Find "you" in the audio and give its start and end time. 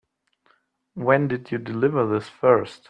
1.51-1.59